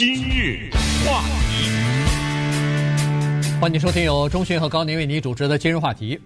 [0.00, 0.70] 今日
[1.04, 1.68] 话题，
[3.60, 6.18] 欢迎收听由钟迅和高宁为你主持的今日话题。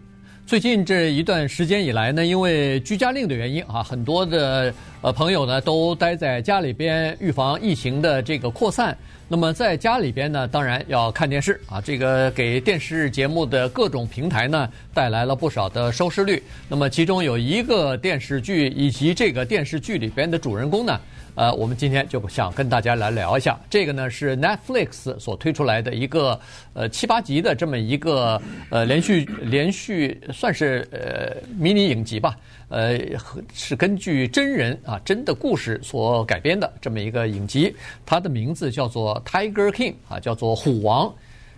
[0.46, 8.96] 最近这一段时间以来呢，因为居家令的原因啊，很多的呃朋友呢都待在家里边，预防疫情的这个扩散。
[9.26, 16.40] 那么在家里边呢，当然要看电视啊，这个给电视节目的各种平台呢带来了不少的收视率。
[16.68, 21.00] 那么其中有一个电视剧以及这个电视剧里边的主人公呢。
[21.34, 26.38] 呃，我们今天就想跟大家来聊一下，这个呢是 Netflix 所推出来的一个
[26.74, 28.40] 呃七八集的这么一个
[28.70, 32.36] 呃连续连续算是呃迷你影集吧，
[32.68, 32.98] 呃
[33.52, 37.74] 是根据真人啊真的故事所改编的这么一个影集，
[38.06, 41.12] 它的名字叫做 Tiger King 啊，叫做虎王。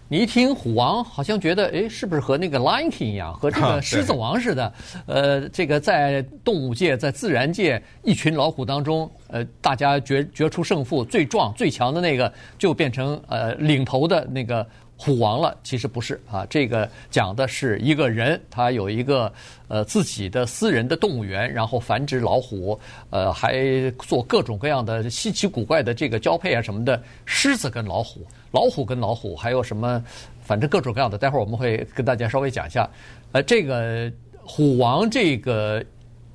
[0.08, 4.72] 你一听虎王，好像觉得诶，是不是和那个 Lion King 一样，和这个狮子王似的？
[5.06, 14.64] 呃，这个在动物界、在自然界，一群老虎当中，呃，大家决决出胜负，最壮最强的那个就变成呃领头的那个
[14.96, 15.56] 虎王了。
[15.62, 19.32] 其实不是啊，这个讲的是一个人，他有一个
[19.68, 22.78] 呃自己的私人的动物园，然后繁殖老虎，
[23.10, 28.26] 呃，还做各种各样的稀奇古怪的这个交配啊什么的，狮子跟老虎。
[28.52, 30.02] 老虎跟老虎还有什么？
[30.40, 32.88] 反正各种各样的，待会儿我们会跟大家稍微讲一下。
[33.32, 35.84] 呃，这个虎王这个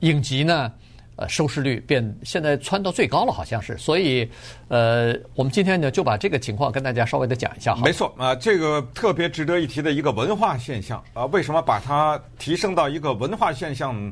[0.01, 0.69] 影集呢，
[1.17, 3.77] 呃，收视率变现在蹿到最高了，好像是。
[3.77, 4.27] 所以，
[4.69, 7.75] 呃，我们今天呢就把这个情况跟大家稍微的讲一下。
[7.75, 14.11] 没错啊，这个特别值得一提的一个文化现象啊，为什么把它提升到一个文化现象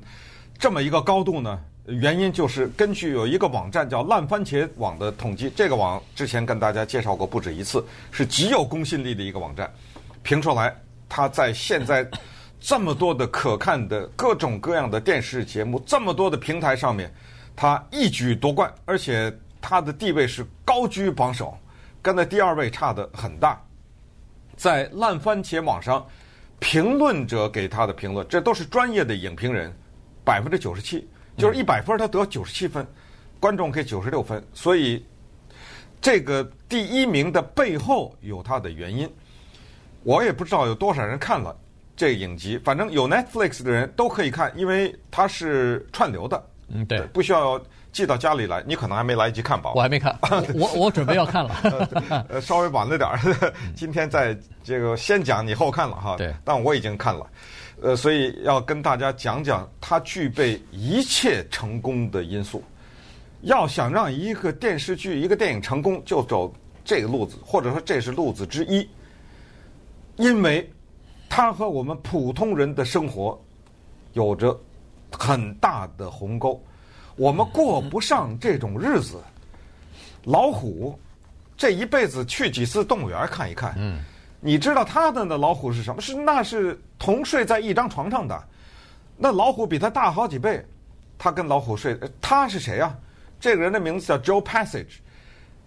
[0.60, 1.60] 这么一个高度呢？
[1.88, 9.68] 原因就是根据有一个网站叫烂番茄网的统计，这个网之前跟大家介绍过不止一次，是极有公信力的一个网站。
[10.22, 10.76] 评出来，
[11.08, 12.08] 它在现在
[12.60, 17.14] 这么多的可看的各种各样的电视节目，这么多的平台上面，
[17.56, 21.58] 他一举夺冠，而且他的地位是高居榜首，
[22.02, 23.62] 跟那第二位差的很大。
[24.58, 26.06] 在烂番茄网上，
[26.60, 29.74] 评论者给他的评论，这都是专业的影评人，
[30.26, 31.08] 百分之九十七。
[31.38, 32.86] 就是一百分，他得九十七分，
[33.40, 35.06] 观众给九十六分，所以
[36.02, 39.10] 这个第一名的背后有它的原因。
[40.04, 41.56] 我也不知道有多少人看了
[42.00, 46.42] 这个影集，反正有 Netflix 的人都可以看，因为它是串流的。
[46.70, 47.62] 嗯，对，不需要
[47.92, 49.74] 寄到家里来，你可能还没来得及看吧？
[49.76, 50.18] 我还没看，
[50.56, 51.90] 我我准备要看了，
[52.30, 53.20] 呃，稍微晚了点儿。
[53.76, 54.34] 今天在
[54.64, 56.16] 这个先讲，你后看了哈。
[56.16, 57.28] 对，但我已经看了。
[57.82, 62.64] 呃，所以要跟大家讲讲它具备一切成功的因素。
[63.42, 66.54] 要想让一个电视剧、一个电影成功，就走
[66.86, 68.88] 这个路子，或者说这是路子之一。
[70.16, 70.70] 因为
[71.30, 73.40] 它和我们普通人的生活
[74.14, 74.60] 有着
[75.12, 76.62] 很大的鸿沟，
[77.16, 79.22] 我们过不上这种日子。
[80.24, 81.00] 老虎
[81.56, 83.76] 这一辈子去几次动物园看一看。
[83.78, 84.04] 嗯。
[84.42, 86.02] 你知道他的那老虎是什么？
[86.02, 88.42] 是那是同睡在一张床上的，
[89.18, 90.66] 那老虎比他大好几倍，
[91.18, 92.00] 他跟老虎睡。
[92.22, 92.98] 他是谁啊？
[93.38, 95.00] 这个人的名字叫 Joe Passage，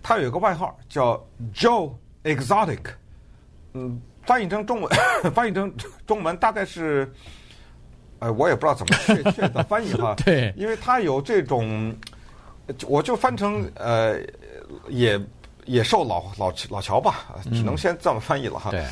[0.03, 1.23] 他有一个外号叫
[1.55, 1.93] Joe
[2.25, 2.81] Exotic，
[3.75, 4.91] 嗯，翻译成中文，
[5.35, 5.73] 翻译成
[6.07, 7.13] 中文大概是，
[8.19, 10.15] 呃，我也不知道怎么确 确的翻译哈。
[10.25, 11.95] 对，因为它有这种，
[12.87, 14.19] 我就翻成呃
[14.89, 15.21] 野。
[15.67, 18.73] 野兽老老老乔吧，只能先这么翻译了哈。
[18.73, 18.85] 对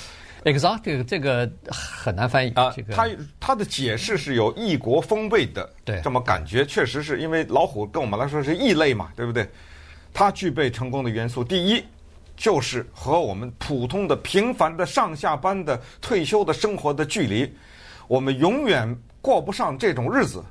[0.44, 2.72] ，exotic 这个很难翻译啊。
[2.92, 3.08] 它
[3.40, 9.44] 它的解释是有异国风味的，对，这么感觉确实是因为老虎跟我们来说是异类嘛，对不对？
[10.14, 11.84] 它具备成功的元素，第一
[12.40, 17.54] 就是和我们普通的平凡的上下班的退休的生活的距离，
[18.08, 20.42] 我们永远过不上这种日子。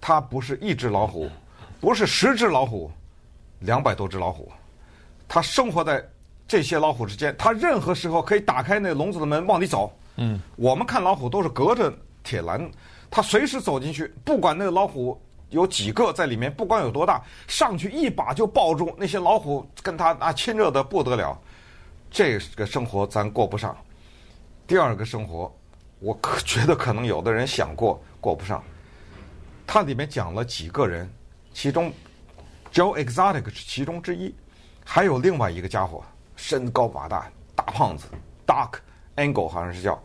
[0.00, 1.30] 它不是一只老虎，
[1.80, 2.90] 不是十只老虎，
[3.60, 4.50] 两百多只老虎。
[5.28, 6.04] 它生活在
[6.48, 9.96] 这些老虎之间，它任何时候可以打开那笼子的门往里走。
[10.16, 11.94] 嗯，我们看老虎都是隔着
[12.24, 12.68] 铁栏，
[13.08, 15.16] 它随时走进去，不管那个老虎
[15.52, 21.38] 有几个在里面，不管有多大，上去一把就抱住那些老虎，跟他啊亲热的不得了。
[22.10, 23.76] 这个生活咱过不上。
[24.66, 25.54] 第二个生活，
[25.98, 28.62] 我可觉得可能有的人想过过不上。
[29.66, 31.10] 它里面讲了几个人，
[31.52, 31.92] 其中
[32.72, 34.34] Joe Exotic 是其中之一。
[34.84, 36.02] 还有另外一个家伙，
[36.34, 38.06] 身高马大，大胖子
[38.46, 38.72] ，Doc
[39.16, 40.02] Angle 好像是叫，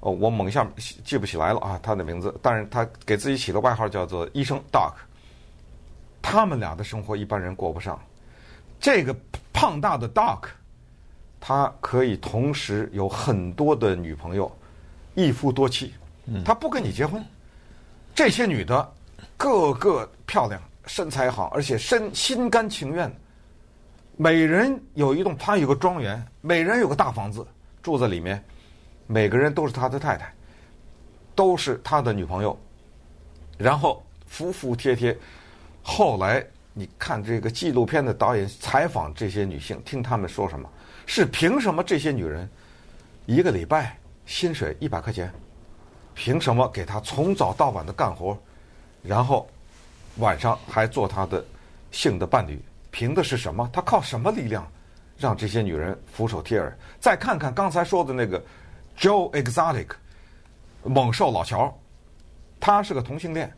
[0.00, 0.66] 哦，我猛一下
[1.04, 4.92] 记不起来了啊，他的名字，但是他给自己起的外号叫做医生 Doc。
[6.22, 7.98] 他们俩的生活一般人过不上。
[8.80, 9.14] 这个
[9.52, 10.44] 胖大的 Doc，
[11.40, 14.50] 他可以同时有很多的女朋友，
[15.14, 15.92] 一夫多妻，
[16.44, 17.24] 他不跟你结婚。
[18.14, 18.92] 这些女的
[19.36, 23.12] 个个漂亮，身材好，而且身心甘情愿。
[24.16, 27.46] 每人有一栋，他有个庄园，每人有个大房子
[27.82, 28.44] 住在里面，
[29.08, 30.30] 每个人都是他的太太，
[31.34, 32.56] 都是他的女朋友，
[33.56, 35.16] 然后服服帖帖。
[35.82, 36.44] 后来
[36.74, 40.70] 你看这个纪录片的导演采访这些女性，听他们说什么？
[41.06, 42.46] 是凭什么这些女人
[43.24, 45.32] 一个礼拜薪水一百块钱？
[46.14, 48.38] 凭什么给他从早到晚的干活，
[49.02, 49.48] 然后
[50.16, 51.42] 晚上还做他的
[51.90, 52.60] 性的伴侣？
[52.90, 53.70] 凭的是什么？
[53.72, 54.70] 他靠什么力量
[55.16, 56.76] 让这些女人俯首帖耳？
[57.00, 58.42] 再看看刚才说的那个
[58.98, 59.88] Joe Exotic
[60.82, 61.72] 猛兽老乔，
[62.58, 63.52] 他是个同性恋，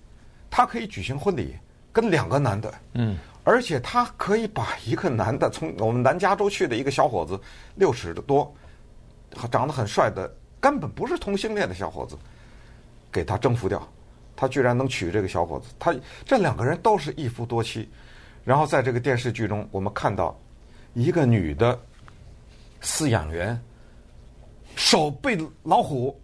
[0.51, 1.57] 他可以举行婚礼
[1.93, 7.41] 跟两个男的，嗯，而且他可以把一个男的从我们南加州去的一个小伙子
[7.75, 8.55] 六尺多，
[9.51, 12.17] 长得很帅的，根本不是同性恋的小伙子。
[13.13, 13.83] 给他征服掉，
[14.37, 15.67] 他居然能娶这个小伙子。
[15.81, 15.93] 他
[16.25, 17.89] 这两个人都是一夫多妻，
[18.45, 20.39] 然后在这个电视剧中，我们看到
[20.95, 21.77] 一个女的
[22.81, 23.61] 饲养员
[24.77, 26.21] 手被老虎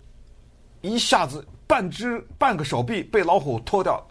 [0.81, 4.05] 一下子半只半个手臂被老虎脱掉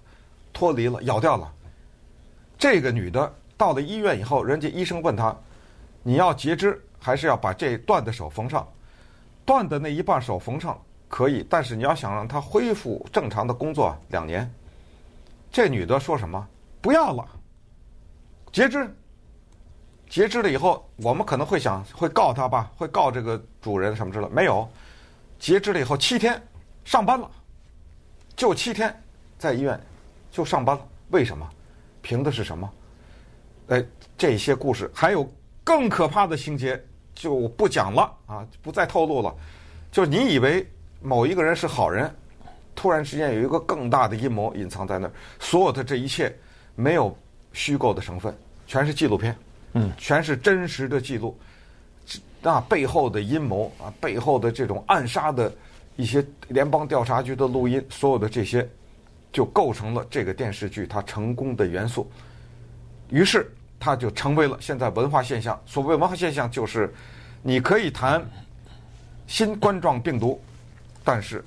[0.53, 1.51] 脱离了咬掉了。
[2.57, 5.35] 这个女的到了医院以后，人家医生问她
[6.03, 8.67] ：“你要截肢还是要把这断的手缝上？
[9.45, 14.51] 断的那一半手缝上。”可以，但是你要想让她恢复正常的工作两年，
[15.51, 16.45] 这女的说什么？
[16.81, 17.25] 不要了，
[18.51, 18.93] 截肢，
[20.09, 24.27] 截肢了以后，我们可能会想会告他吧，会告这个主人什么之类。
[24.29, 24.67] 没有，
[25.39, 26.41] 截肢了以后七天
[26.83, 27.29] 上班了，
[28.35, 28.95] 就七天
[29.37, 29.79] 在医院
[30.31, 30.87] 就上班了。
[31.09, 31.49] 为什么？
[32.01, 32.69] 凭的是什么？
[33.67, 33.83] 哎，
[34.17, 35.29] 这些故事还有
[35.63, 36.81] 更可怕的情节
[37.13, 39.35] 就不讲了啊，不再透露了。
[39.91, 40.67] 就你以为。
[41.01, 42.11] 某一个人是好人，
[42.73, 45.11] 突然之间有一个更大的阴谋隐藏在那儿。
[45.39, 46.35] 所有的这一切
[46.73, 47.15] 没有
[47.53, 48.35] 虚构的成分，
[48.65, 49.37] 全是纪录片，
[49.75, 51.38] 嗯，全是真实的记录。
[52.42, 55.51] 那背后的阴谋啊，背后的这种暗杀的
[55.95, 58.68] 一些联邦调查局的录音，所有的这些
[59.31, 62.10] 就构成了这个电视剧它成功的元素。
[63.10, 65.60] 于是它就成为了现在文化现象。
[65.66, 66.94] 所谓文化现象，就是
[67.42, 68.24] 你可以谈
[69.27, 70.42] 新冠状病毒。
[71.04, 71.44] 但是，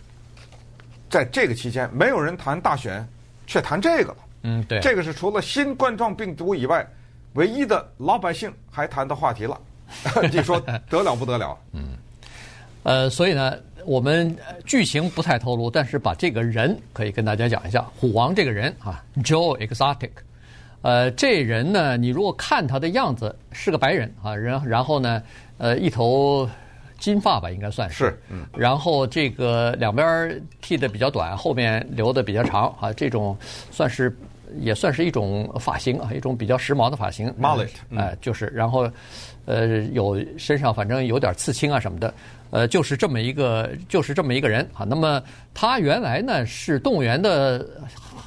[1.11, 3.05] 在这个期间，没有人谈大选，
[3.47, 4.17] 却谈这个了。
[4.43, 6.89] 嗯，对，这个是除了新冠状病毒以外，
[7.35, 9.59] 唯一的老百姓还谈的话题了。
[10.31, 10.61] 你说
[10.91, 11.57] 得了不得了？
[11.73, 11.89] 嗯，
[12.83, 14.37] 呃，所以呢，我们
[14.67, 20.11] 剧情不太透露，但是把这个人可以跟大家讲一下，虎王这个人啊，Joe Exotic，
[20.83, 25.23] 呃，这人呢，你如果看他的样子，是个白人啊，然然后呢，
[25.59, 26.49] 呃，一头。
[27.01, 28.07] 金发吧，应该算是。
[28.07, 28.45] 是，嗯。
[28.57, 33.39] 然后这个两边剃的比较短，后面留的比较长啊，这种
[33.71, 34.13] 算是
[34.61, 37.33] 也算是一种发型啊，一种比较时髦的发型。
[37.41, 38.91] Mullet，哎，就是，然后
[39.45, 42.15] 呃，有身上反正有点刺青啊什么的，
[42.51, 44.85] 呃，就是这么一个，就是这么一个人啊。
[44.89, 45.23] 那么
[45.55, 47.67] 他原来呢是动物园的，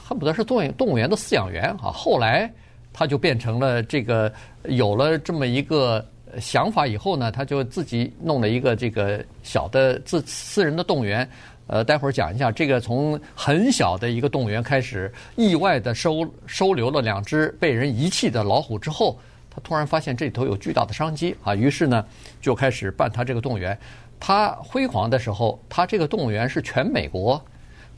[0.04, 2.52] 恨不得是动物动物园的饲养员啊，后来
[2.94, 4.32] 他就变成了这个
[4.66, 6.06] 有了这么一个。
[6.40, 11.30] 想法以后呢，他就自己弄了一个这个小的自私人的动物园。
[11.72, 19.18] 呃，待会儿讲一下这个从很小的一个动物园开始，意外的收收留了两只被人遗弃的老虎之后，
[19.50, 22.06] 他突然发现这里头有巨大的商机啊，于是呢
[22.42, 23.78] 就开始办他这个动物园。
[24.20, 27.42] 他辉煌的时候，他这个动物园是全美国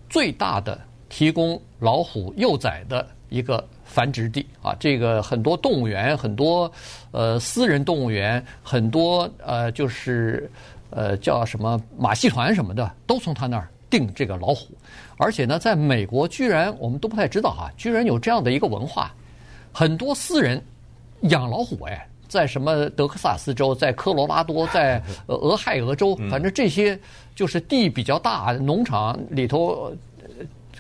[0.08, 3.68] 最大的提供老虎幼崽的一个。
[3.86, 6.72] 繁殖地啊，这个很多动物园，很多
[7.12, 10.50] 呃私人动物园，很多呃就是
[10.90, 14.70] 呃叫什么马戏团什么的，都从他那儿订这个老虎。
[15.18, 19.14] 而且呢，在美国居然我们都不太知道哈、啊，居然有这样的一个文化，
[19.72, 20.60] 很多私人
[21.30, 27.00] 养老虎哎，在什么德克萨斯州，在科罗拉多，在 俄亥俄州，反正这些
[27.36, 29.96] 就是地比较大，农场里头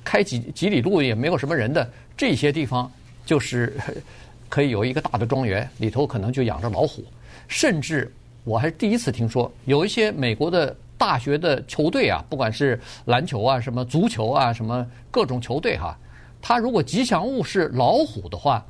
[0.04, 2.92] 开几几里路也没有什么人的这些地方。
[3.26, 3.74] 就是
[4.50, 7.06] 可以有一个大的庄园，里头可能就养着老虎，
[7.48, 8.12] 甚至
[8.44, 15.98] 我还是第一次听说，有一些美国的大学的球队啊，不管是篮球啊、什么足球啊、什么各种球队哈，
[16.42, 18.66] 他如果吉祥物是老虎的话，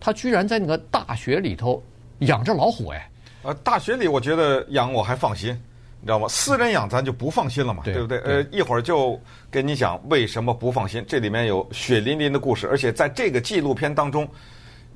[0.00, 1.80] 他居然在那个大学里头
[2.18, 3.08] 养着老虎哎。
[3.44, 5.56] 呃，大学里我觉得养我还放心。
[6.00, 6.26] 你知道吗？
[6.28, 8.18] 私人养咱就不放心了嘛，对，对不对？
[8.18, 11.04] 呃，一会儿就跟你讲为什么不放心。
[11.06, 14.28] 这里面有血淋淋的故事，而且在这个纪录片当中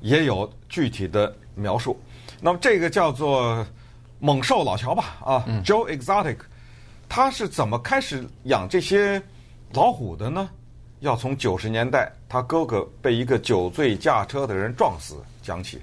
[0.01, 1.97] 也有具体的描述。
[2.41, 3.65] 那么这个叫做
[4.19, 6.37] 猛兽老乔吧，啊，嗯，Joe Exotic，
[7.15, 9.21] 他是怎么开始养这些
[9.73, 10.49] 老虎的呢？
[11.01, 15.79] 要从九十年代他哥哥被一个酒醉驾车的人撞死讲起。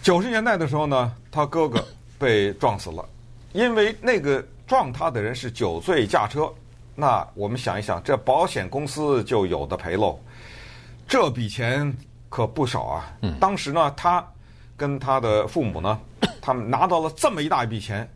[0.00, 1.84] 九十年代的时候呢，他哥哥
[2.20, 3.04] 被撞死了，
[3.52, 6.48] 因为那个撞他的人是酒醉驾车。
[6.94, 10.16] 那我们想一想，这保险公司就有的赔喽。
[11.08, 11.92] 这笔钱
[12.28, 13.12] 可不少啊。
[13.40, 14.24] 当时呢，他
[14.76, 15.98] 跟他的父母呢，
[16.40, 18.08] 他们拿到了这么一大笔钱。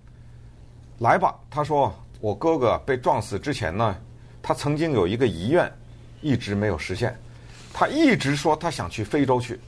[0.98, 3.96] 来吧，他说，我哥哥被撞死之前呢，
[4.42, 5.70] 他曾经有一个遗愿，
[6.22, 7.16] 一直没有实现。
[7.72, 9.60] 他一直说他想去非洲去。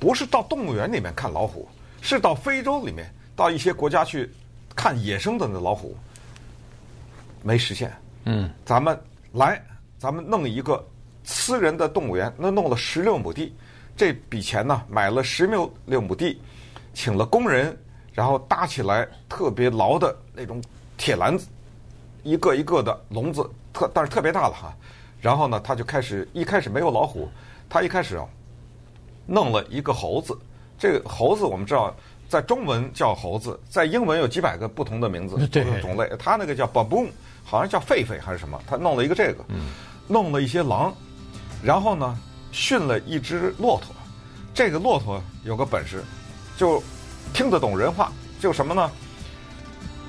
[0.00, 1.68] 不是到动物园里面看老虎，
[2.00, 4.28] 是到非洲里面，到一些国家去
[4.74, 5.96] 看野生的那老虎，
[7.40, 7.92] 没实现。
[8.24, 9.64] 嗯，咱们来，
[10.00, 10.84] 咱们弄一个
[11.22, 13.54] 私人的动物园，那弄了十六亩地，
[13.96, 16.42] 这笔钱呢，买了十六六亩地，
[16.92, 17.78] 请了工人，
[18.12, 20.60] 然后搭起来特别牢的那种
[20.96, 21.46] 铁篮子，
[22.22, 24.74] 一个一个的笼子，特但是特别大了哈。
[25.20, 27.28] 然后呢，他就开始，一开始没有老虎，
[27.68, 28.26] 他一开始啊。
[29.24, 30.36] 弄了一个猴子，
[30.76, 31.94] 这个猴子我们知道，
[32.28, 36.10] 在中文叫猴子，在英文有几百个不同的名字，不同种类。
[36.18, 37.08] 他那个叫 baboon，
[37.44, 38.60] 好像叫狒狒还是什么？
[38.66, 39.44] 他弄了一个这个，
[40.08, 40.92] 弄了一些狼，
[41.62, 42.18] 然后呢，
[42.50, 43.94] 训了一只骆驼。
[44.52, 46.02] 这个骆驼有个本事，
[46.56, 46.82] 就
[47.32, 48.90] 听得懂人话，就什么呢？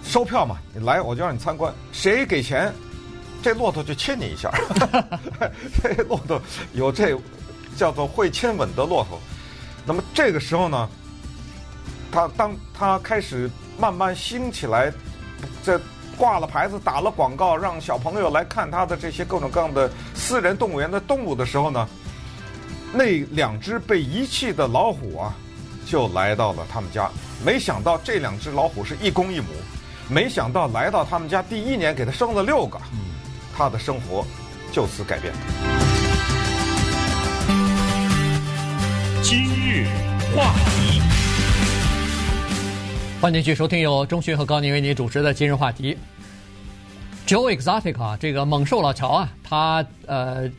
[0.04, 2.74] 收票嘛，你来我就让你参观，谁给钱，
[3.42, 4.52] 这骆驼就亲你一下。
[5.82, 6.42] 这骆驼
[6.74, 7.18] 有这。
[7.76, 9.20] 叫做会亲吻的骆驼，
[9.84, 10.88] 那么这个时候呢，
[12.12, 14.94] 他当他开始慢慢兴起来，
[15.64, 15.82] 这
[16.16, 21.90] 挂了牌子、打了广告，让小朋友来看他的这些各种各样的私人动物园的动物的时候呢，
[22.94, 25.36] 那两只被遗弃的老虎啊，
[25.84, 27.10] 就来到了他们家。
[27.44, 29.48] 没想到这两只老虎是一公一母，
[30.10, 32.78] 没想到来到他们家第一年给他生了六个，
[33.56, 34.26] 他的生活
[34.72, 35.34] 就此改变。
[39.22, 39.88] 今日
[40.36, 41.02] 话题，
[43.22, 45.98] 欢迎继续收听由钟迅和高宁为您主持的今日话题。
[47.26, 50.52] Joe Exotic 啊，这个猛兽老乔啊，他呃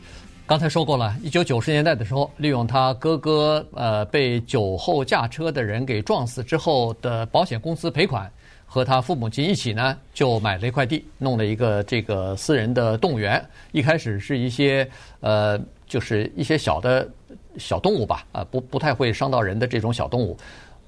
[0.46, 8.32] 刚才说过了，一九九十年代的时候，利用他哥哥呃被酒后驾车的人给撞死之后的保险公司赔款，
[8.74, 13.40] 和他父母亲一起呢，就买了一块地，弄了一个这个私人的动物园。
[13.70, 14.84] 一开始是一些
[15.20, 17.08] 呃，就是一些小的。
[17.56, 20.36] 小动物吧，啊，不不太会伤到人的这种小动物。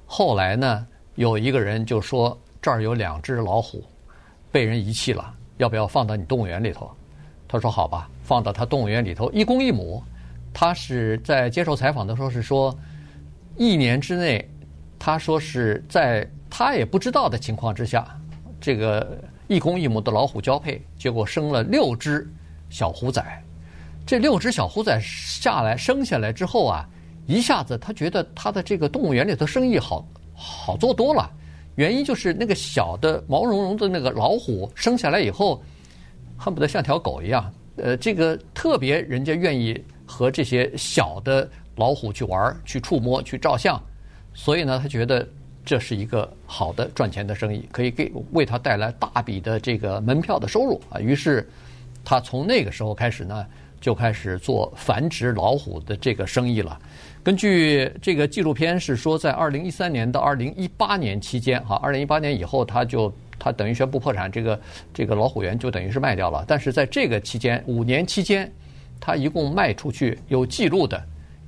[0.04, 3.84] 后来呢，有一个人就说这儿有两只老虎
[4.50, 6.90] 被人遗弃了，要不要放到你动物园里头？
[7.46, 10.02] 他说好吧，放到他动物园里头，一公一母。
[10.52, 12.76] 他是在接受采访的时候是说，
[13.56, 14.44] 一年之内，
[14.98, 18.18] 他说是在他也不知道的情况之下，
[18.58, 22.26] 这个一公一母的老虎交配，结果生了六只
[22.70, 23.44] 小虎崽。
[24.06, 26.88] 这六只小虎崽下来生下来之后啊，
[27.26, 31.30] 一下子他觉得他的这个动物园里头生意好好做多了。
[31.74, 35.62] 原因就是那个小的毛茸茸的那个老虎生下来以后，
[36.38, 43.78] 恨不得像条狗一样，呃，这个特别人家愿意和这些小的老虎去玩、去触摸、去照相。
[44.32, 45.28] 所以呢，他觉得
[45.66, 50.98] 这是一个好的赚钱的生意，可以给为他带来大笔的这个门票的收入啊。
[50.98, 51.46] 于是
[52.02, 53.44] 他从那个时候开始呢。
[53.78, 56.80] 就开始做繁殖老虎的这个生意了。
[57.22, 64.60] 根据这个纪录片是说，在二零一三年到二零一八年期间，哈，二零一八年以后，他就他等于宣布破产，这个
[64.94, 66.42] 这个老虎园就等于是卖掉了。
[66.48, 68.50] 但是在这个期间，五年期间，
[68.98, 71.00] 他一共卖出去有记录的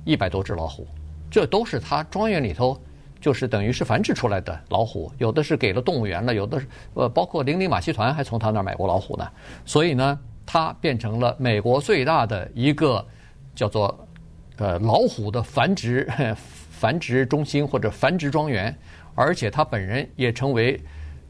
[0.05, 0.87] 一百多只老虎，
[1.31, 2.79] 这都是他庄园里头
[3.21, 9.27] 就是等于是繁殖出来的老虎，有的是给了动物园了，有的是呃，包括零零马戏团还从他那儿买过老虎呢。
[9.65, 10.19] 所以呢。
[10.51, 13.05] 它变成了美国最大的一个
[13.53, 13.95] 叫做
[14.57, 16.09] 呃老虎的繁殖
[16.73, 18.75] 繁殖中心或者繁殖庄园，
[19.13, 20.81] 而且他本人也成为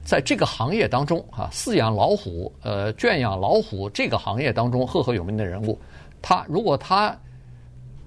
[0.05, 5.77] 在这个行业当中啊饲养老虎呃圈养老虎这个行业当中赫赫有名的人物。
[6.22, 7.13] 他如果他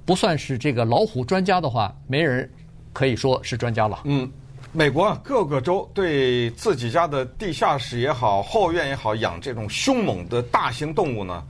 [0.07, 2.51] 不算是这个老虎专家的话，没人
[2.93, 4.01] 可以说是专家了。
[4.05, 4.31] 嗯。
[4.75, 11.45] 美国啊，各个州对自己家的地下室也好、后院也好，养这种凶猛的大型动物呢，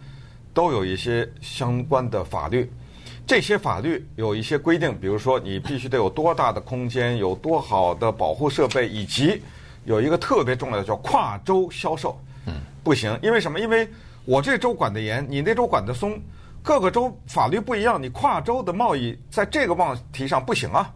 [0.52, 2.68] 都有一些相关的法律。
[3.24, 9.40] 这些法律有一些规定，比如说你必须得有多大的空间，有多好的保护设备，以及
[9.84, 12.18] 有一个特别重要的叫跨州销售。
[12.46, 13.60] 嗯，不行，因为什么？
[13.60, 13.88] 因为
[14.24, 16.20] 我这州管得严，你那州管得松，
[16.60, 20.92] 各个州法律不一样，你跨州的贸易在这个问题上不行啊。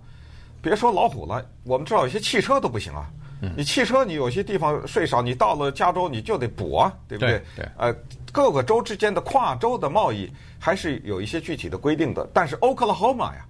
[0.66, 3.08] 别说老虎了，我们知道有些汽车都不行啊。
[3.56, 7.40] 你汽车你有些地方税少，你到了加州你就得补啊，对不对？
[7.54, 7.64] 对。
[7.76, 7.94] 呃，
[8.32, 12.28] 各个州之间的跨州的贸易还是有一些具体的规定的。
[12.34, 13.46] 但是 Oklahoma 呀，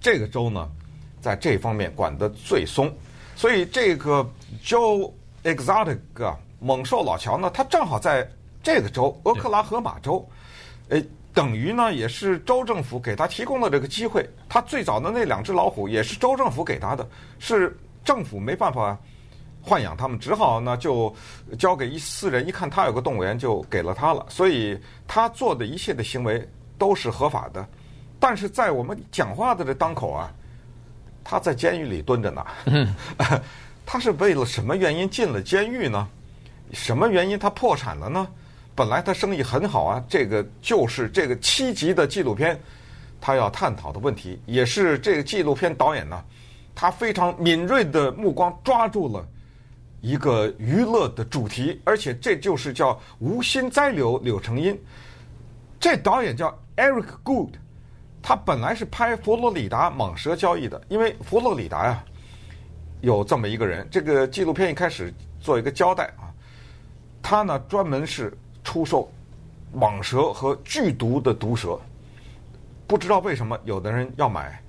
[0.00, 0.68] 这个州呢，
[1.20, 2.92] 在这方面管得最松。
[3.36, 4.28] 所以这个
[4.64, 5.12] Joe
[5.44, 6.00] Exotic
[6.58, 8.28] 猛兽老乔呢，他正好在
[8.64, 10.28] 这个州，俄克拉荷马州，
[10.88, 11.06] 诶，
[11.38, 14.28] 等于呢也是州政府给他提供了这个机会。
[14.48, 18.98] 他最早的那两只老虎也是州政府给他的，是政府没办法
[19.64, 21.14] 豢养他们，只好呢就
[21.56, 22.44] 交给一私人。
[22.44, 24.26] 一看他有个动物园，就给了他了。
[24.28, 24.76] 所以
[25.06, 26.44] 他做的一切的行为
[26.76, 27.64] 都是合法的。
[28.18, 30.34] 但是在我们讲话的这当口啊，
[31.22, 32.44] 他在监狱里蹲着呢。
[33.86, 36.08] 他是为了什么原因进了监狱呢？
[36.72, 38.26] 什么原因他破产了呢？
[38.78, 42.56] 本来他生意很好啊，这个就是这个七集的纪录片，
[43.20, 46.24] 他要探讨的问题，也是这个纪录片导演呢，
[46.76, 49.26] 他非常敏锐的目光抓住了
[50.00, 54.80] 一个娱乐的主题，而且这就是叫无心栽柳柳成荫。
[55.80, 57.54] 这导演叫 Eric Good，
[58.22, 62.04] 他本来是拍佛罗里达蟒蛇交易的，因为佛罗里达呀
[63.00, 66.30] 有这么一个人，这个纪录片一开始做一个交代啊。
[67.20, 68.32] 他呢，专门是
[68.68, 69.10] 出售
[69.74, 71.80] 蟒蛇和剧毒的毒蛇，
[72.86, 74.62] 不知道为什么有的人要买，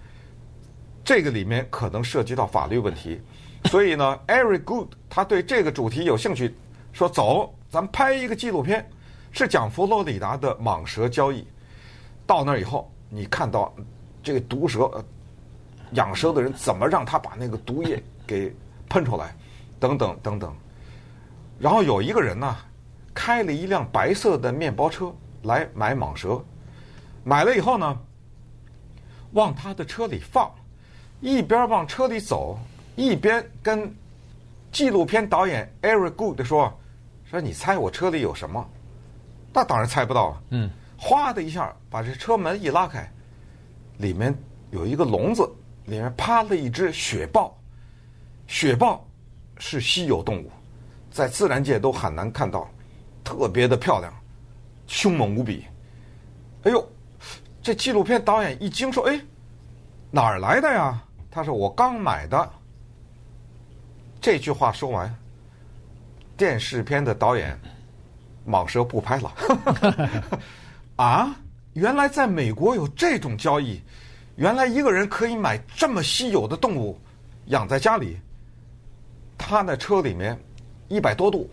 [1.04, 3.20] 这个里面可能涉及到法律问题，
[3.66, 6.56] 所以呢，Eric Good 他对这个主题有兴趣，
[6.94, 8.90] 说走，咱们拍一个纪录片，
[9.34, 11.46] 是讲佛罗里达的蟒蛇交易。
[12.26, 13.76] 到那儿以后，你看到
[14.24, 15.04] 这个毒蛇，
[15.92, 18.56] 养蛇的人怎么让他把那个毒液给
[18.88, 19.36] 喷出来，
[19.78, 20.56] 等等等等。
[21.60, 22.56] 然后有一个人呢，
[23.20, 26.42] 开了一辆白色的面包车来买蟒蛇，
[27.26, 28.00] 买了以后呢，
[29.34, 30.50] 往他的车里放，
[31.20, 32.58] 一边往车里走，
[32.96, 33.94] 一边跟
[34.72, 36.74] 纪录片导演 Eric Goode 说
[37.30, 38.66] ：“说你猜我车里有什么？”
[39.52, 40.42] 那当然猜不到。
[40.52, 43.06] 嗯，哗的一下把这车门一拉开，
[43.98, 44.34] 里面
[44.72, 45.44] 有一个笼子，
[45.88, 47.54] 里面趴了一只雪豹。
[48.48, 49.06] 雪豹
[49.58, 50.50] 是稀有动物。
[51.12, 52.70] 在自然界都很难看到，
[53.30, 54.12] 特别的漂亮，
[54.88, 55.64] 凶猛无比。
[56.64, 56.92] 哎呦，
[57.62, 59.22] 这纪录片导演一惊说：“哎，
[60.10, 62.52] 哪儿来的呀？”他说：“我刚买的。”
[64.20, 65.16] 这句话说完，
[66.36, 67.56] 电视片的导演
[68.48, 69.32] 蟒蛇不拍了。
[70.98, 71.36] 啊，
[71.74, 73.80] 原来在美国有这种交易，
[74.38, 77.00] 原来一个人可以买这么稀有的动物
[77.46, 78.18] 养在家里。
[79.38, 80.36] 他那车里面。
[80.92, 81.48] 一百多度，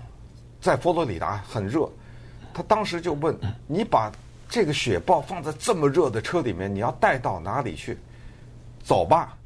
[0.60, 1.88] 在佛罗里达很热，
[2.52, 4.10] 他当时就问：“你把
[4.48, 7.98] 这个雪豹放在这么热的车里面，你要带到哪里去？”
[8.82, 9.36] 走吧，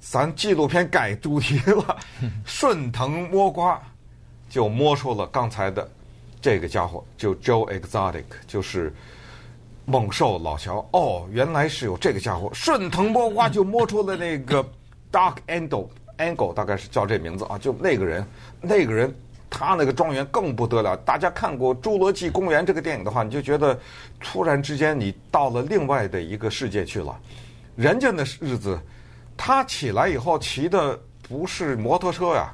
[0.00, 1.96] 咱纪录片改主题了，
[2.44, 3.80] 顺藤摸瓜，
[4.48, 5.86] 就摸出了刚才的
[6.40, 8.92] 这个家伙，就 Joe Exotic，就是
[9.84, 10.86] 猛兽老乔。
[10.92, 14.64] 哦，原来是有这个家伙，顺藤摸瓜就摸出了那个
[15.12, 15.88] Dark Angle。
[16.18, 18.24] Angle 大概是叫这名字啊，就那个人，
[18.60, 19.12] 那个人，
[19.52, 20.96] 他那个庄园更不得了。
[21.04, 23.78] 大家看过《侏罗纪公园》这个电影的话，你就觉得
[24.18, 27.14] 突然之间你到了另外的一个世界去了。
[27.76, 28.80] 人家那日子，
[29.36, 32.52] 他起来以后骑的不是摩托车呀，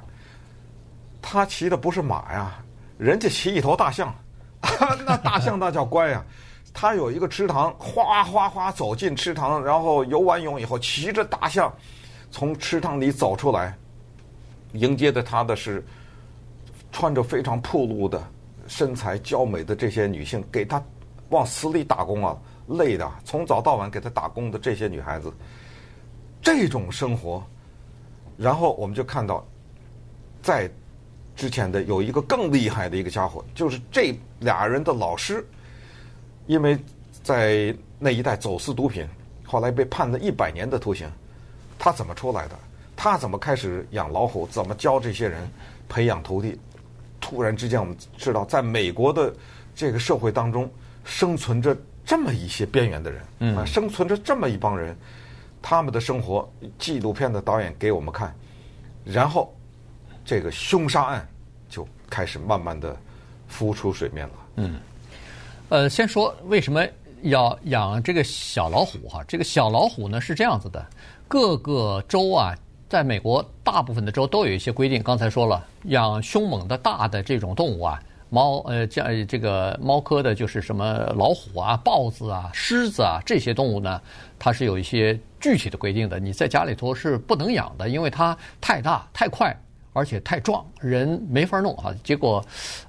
[1.22, 2.58] 他骑的不是马呀，
[2.98, 4.12] 人家骑一头大象，
[5.06, 6.24] 那大象那叫乖呀。
[6.74, 11.72] 他有一个池塘，哗哗哗走进池塘，然后游完泳以后，骑着大象。
[12.30, 13.74] 从池塘里走出来，
[14.72, 15.82] 迎接的他的是
[16.98, 18.20] 穿着非常暴露的、
[18.66, 20.82] 身材娇美的这些女性，给他
[21.28, 25.32] 往死里打工啊，累的从早到晚给他打工的这些女孩子，
[26.42, 27.40] 这种生活，
[28.36, 29.46] 然后我们就看到，
[30.42, 30.68] 在
[31.36, 35.46] 之前的有一个更厉害的一个家伙，就是这俩人的老师，
[36.48, 36.76] 因为
[37.22, 39.06] 在那一带走私毒品，
[39.44, 41.08] 后来被判了一百年的徒刑。
[41.78, 42.58] 他怎么出来的？
[42.96, 44.48] 他怎么开始养老虎？
[44.48, 45.48] 怎么教这些人
[45.88, 46.58] 培养徒弟？
[47.28, 49.30] 突然之间，我们知道，在美国的
[49.74, 50.70] 这个社会当中，
[51.04, 54.96] 生存着这么一些边缘的人，嗯，生存着这么一帮人，
[55.60, 58.34] 他们的生活，纪录片的导演给我们看，
[59.04, 59.54] 然后
[60.24, 61.28] 这个凶杀案
[61.68, 62.96] 就开始慢慢的
[63.46, 64.34] 浮出水面了。
[64.56, 64.80] 嗯，
[65.68, 66.82] 呃，先说为什么
[67.24, 69.22] 要养这个小老虎哈？
[69.28, 70.82] 这个小老虎呢是这样子的。
[71.28, 72.56] 各个州啊，
[72.88, 75.02] 在美国大部分的州都有一些规定。
[75.02, 84.00] 刚才说了，养凶猛的大的这种动物啊，猫呃，像这个猫科的，就是什么老虎啊、豹子啊、狮子啊这些动物呢，
[84.38, 86.18] 它是有一些具体的规定的。
[86.18, 89.54] 你在家里头是不能养的，因为它太大、太快，
[89.92, 91.94] 而且太壮，人没法弄啊。
[92.02, 92.42] 结果，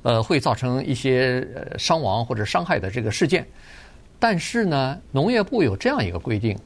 [0.03, 1.45] 呃，会造成一些
[1.77, 3.45] 伤亡或者伤害的这个事件。
[4.17, 6.57] 但是呢，农业部有这样一个规定，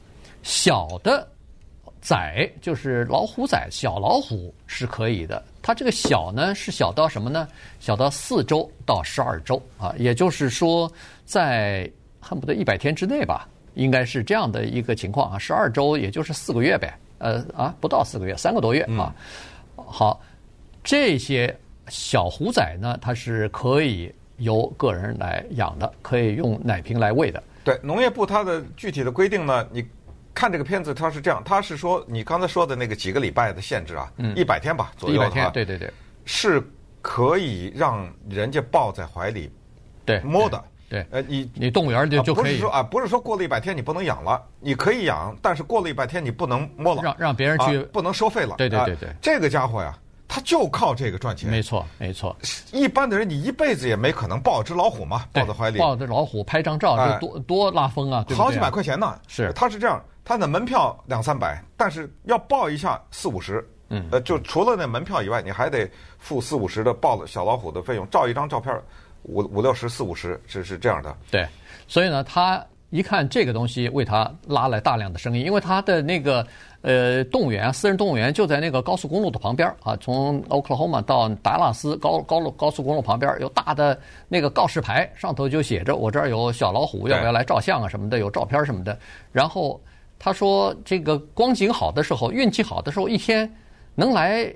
[0.44, 1.28] 小的。
[2.04, 5.42] 崽就是老虎崽，小老虎是可以的。
[5.62, 7.48] 它这个小呢，是小到什么呢？
[7.80, 10.90] 小到四周到十二周啊，也就是说，
[11.24, 11.90] 在
[12.20, 15.38] 恨不得一百天之内吧，应该是这样的一个情况啊。
[15.38, 19.14] 十二周也就是四个月呗，呃啊，不到四个月，三个多月啊。
[19.74, 20.20] 好，
[20.82, 21.56] 这些
[21.88, 27.42] 小虎崽呢，它是可以由个人来养的，可以用奶瓶来喂的。
[27.64, 29.82] 对，农业部它的具体的规定呢，你。
[30.34, 35.92] 看这个片子，他是这样，他是说你刚才说的那个几个礼拜的限制啊，一百天吧左右啊，对对对，
[36.24, 36.62] 是
[37.00, 39.50] 可以让人家抱在怀里，
[40.04, 49.96] 对摸的，对，呃，你你动物园就就可以，不是说啊，不是说过了一百天你不能养了，你可以养，但是过了一百天你不能摸了，让让别人去，不能收费了，对对对对，这个家伙呀，
[50.34, 52.36] 他就靠这个赚钱，没错没错，
[52.72, 60.02] 一般的人你一辈子也没可能抱只老虎嘛，抱在怀里，抱着老虎拍张照，这多多拉风啊，好几百块钱呢，是，他是这样。
[60.24, 68.76] 他的门票两三百，但是要抱一下四五十，嗯，呃，就除了那门票以外，你还得付四五十的抱了小老虎的费用，照一张照片
[69.22, 71.16] 五五六十四五十，是是这样的。
[71.30, 71.46] 对，
[71.86, 76.44] 所以呢，他一看这个东西，为他拉来大量的生意，因为他的那个
[76.84, 88.96] 呃动物园，私人动物园就在那个高速公路的旁边啊，从 Oklahoma 到达拉斯高高路高速公路旁边有大的那个告示牌，上头就写着我这儿有小老虎，要不要来照相啊什么的，有照片什么的，
[89.32, 89.80] 然后。
[90.16, 93.52] 他说：“这个光景好的时候，运气好的时候，一天
[93.94, 94.50] 能来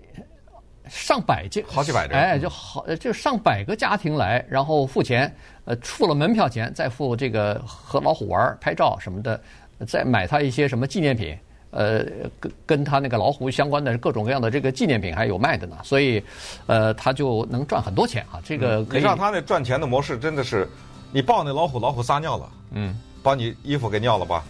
[0.86, 5.30] 上百件，好几百人，哎，就好，就上百个家庭来，然后付钱，
[5.66, 9.38] 呃，付了门票钱，再付这个和老虎玩、拍照什么的，
[9.86, 11.36] 再买他一些什么纪念品，
[11.70, 12.04] 呃，
[12.40, 16.22] 跟跟他那个老虎相关的各种各样的这个纪念品还有卖的呢，所以，
[16.66, 18.40] 呃，他就能赚很多钱啊。
[18.44, 20.68] 这个可以，你让他那赚钱的模式真的是，
[21.12, 24.44] 你抱那老虎，老虎撒尿了，嗯，把你衣服给尿了吧，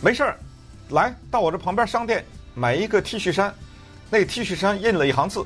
[0.00, 0.36] 没事儿。”
[0.90, 2.24] 来到我这旁边商店
[2.54, 3.52] 买一个 T 恤衫，
[4.08, 5.44] 那 T 恤衫印了一行字：“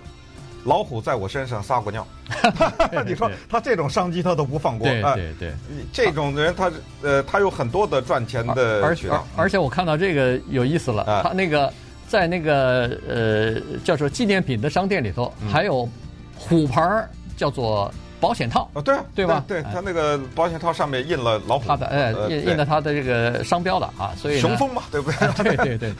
[0.64, 2.06] 老虎在我身上撒过尿。
[3.06, 4.88] ”你说他这种商机他都不放过。
[4.88, 5.52] 对对对，
[5.92, 6.70] 这种人他
[7.02, 9.26] 呃他有很多的赚钱的渠道。
[9.36, 11.72] 而且我看到这个有意思了，他那个
[12.08, 15.88] 在那个呃叫做纪念品的商店里头，还有
[16.36, 17.92] 虎牌叫做。
[18.20, 19.42] 保险套啊，对啊，对吧？
[19.48, 25.56] 对他那个保险套上面印了老虎，他的哎，印印了他的这个商标的啊，所以雄风嘛，对不对？
[25.56, 25.94] 对对对，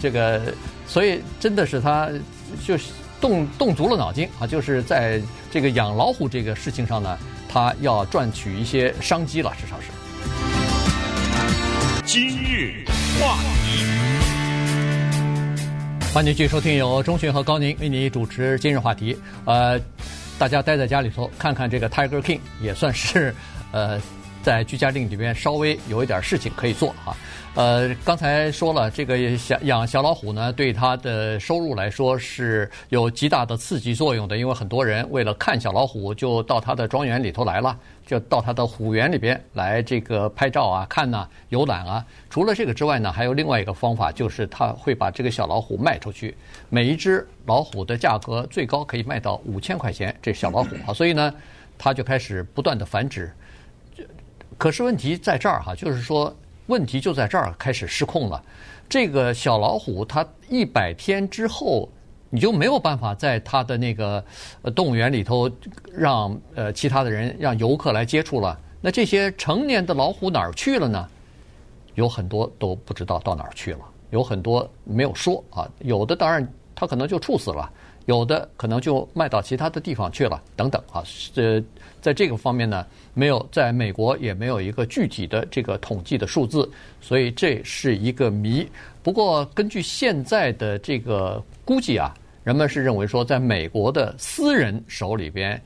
[0.00, 0.40] 这个
[0.86, 2.08] 所以真的是他
[2.64, 9.88] 就是动动足了脑筋啊，就是在这个养老虎这个事情上呢，他要赚取一些商机了，至少是。
[12.04, 12.84] 今日
[13.20, 13.84] 话题，
[16.12, 19.80] 欢迎继续收听由钟迅和高宁为你主持今日话题，呃。
[20.36, 23.32] 大家待在家里头看看这个 Tiger King，也算是，
[23.70, 24.00] 呃，
[24.44, 27.16] 在居家令里边稍微有一点事情可以做哈。
[27.54, 42.04] 呃，刚才说了，这个小养小老虎呢，对他的收入来说是有极大的刺激作用的，因为很多人为了看小老虎，就到他的庄园里头来了，就到他的虎园里边来这个拍照啊、看呐、游览啊。
[42.28, 46.36] 除了这个之外呢，还有另外一个方法，就是他会把这个小老虎卖出去，
[46.68, 51.32] 每一只老虎的价格最高可以卖到五千块钱，这小老虎啊，所以呢，
[51.78, 53.32] 他就开始不断的繁殖。
[54.56, 56.34] 可是问题在这儿哈，就是说。
[56.66, 58.42] 问题就在这儿开始失控了。
[58.88, 61.86] 这个小老虎，它一百天之后，
[62.30, 64.24] 你就没有办法在它的那个
[64.74, 65.46] 动物园里头
[65.92, 68.58] 让呃其他的人让游客来接触了。
[68.80, 71.06] 那这些成年的老虎哪儿去了呢？
[71.96, 75.68] 有很多都不知道到哪儿去了，有很多没有说啊。
[75.80, 77.70] 有的当然它可能就处死了，
[78.06, 81.02] 有的可能就卖到其他的地方去了，等等啊。
[81.32, 81.62] 这
[82.00, 82.86] 在这个方面呢。
[83.16, 86.68] 没有，在美国也没有一个具体的这个统计的数字，
[87.00, 88.68] 所以这是一个谜。
[89.04, 92.12] 不过根据现在的这个估计啊，
[92.42, 95.62] 人们是认为说，在美国的私人手里边，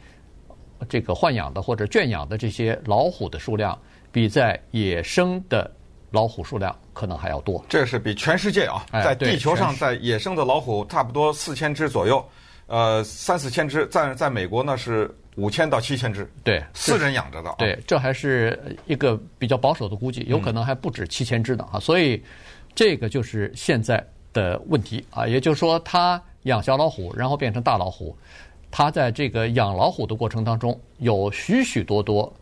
[0.91, 3.79] 这个豢养的或者圈养的这些老虎的数量，
[4.13, 5.71] 比在野生的
[6.11, 7.65] 老虎数量可能还要多。
[7.69, 12.25] 这是比全世界啊，在地球上，在野生的老虎差不多四千只左右，
[12.67, 15.09] 呃，三四千只，在在美国呢是。
[15.39, 17.55] 五千到七千只，对，私人养着的。
[17.59, 21.79] 对，这还是一个比较保守的估计，有可能还不止七千只呢啊！
[21.79, 22.21] 所以
[22.75, 25.29] 这个就是现在的问题啊。
[25.29, 28.19] 也就是说，他养小老虎，然后变成大老虎，
[28.69, 32.35] 他在这个养老虎的过程当中，有许许多多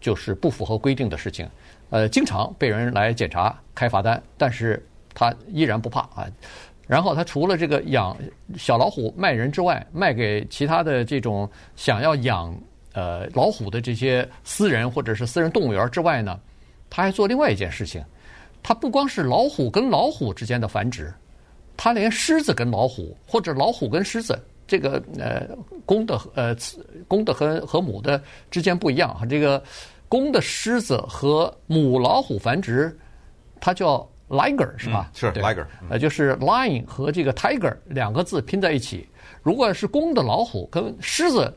[0.00, 1.46] 就是不符合规定的事情，
[1.90, 6.26] 呃，经常被人来检查、开罚单，但是他依然不怕啊。
[6.86, 8.16] 然后他除了这个养
[8.56, 12.56] 小老虎卖人之外，卖给其他的这种想要养
[12.94, 16.40] 呃老虎的这些私人或者是私人动物园之外呢，
[16.88, 18.02] 他还做另外一件事情。
[18.62, 21.12] 他不光是老虎跟老虎之间的繁殖，
[21.76, 25.46] 他连狮子跟老虎，或者老虎跟狮子，这个呃
[25.86, 26.56] 公的呃
[27.06, 28.20] 公的和和母的
[28.50, 29.24] 之间不一样哈。
[29.24, 29.62] 这个
[30.08, 32.96] 公的狮子和母老虎繁殖，
[33.60, 35.10] 它叫 liger 是吧？
[35.14, 39.08] 是 liger，呃，就是 lion 和这个 tiger 两个字拼在一起。
[39.42, 41.52] 如果是公的老虎跟狮子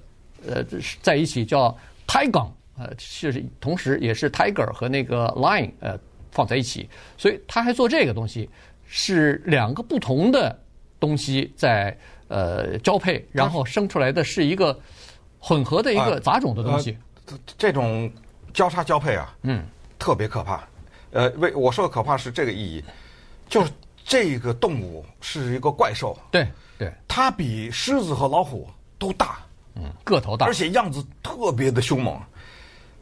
[0.47, 0.63] 呃
[1.01, 1.75] 在一起叫
[2.07, 5.97] tiger，呃是同时也是 tiger 和那个 lion 呃
[6.31, 8.49] 放在一起，所以他还做这个东西。
[8.93, 10.53] 是两个不同的
[10.99, 14.77] 东西在呃交配，然后生出来的是一个
[15.39, 16.97] 混合的一个杂种的东西。
[17.57, 18.11] 这种
[18.53, 19.65] 交叉交配啊，嗯，
[19.97, 20.63] 特别可怕。
[21.11, 22.83] 呃，为我说的可怕是这个意义，
[23.49, 23.71] 就是
[24.03, 26.17] 这个动物是一个怪兽。
[26.31, 29.39] 对对，它比狮子和老虎都大，
[29.75, 32.19] 嗯，个头大，而且样子特别的凶猛。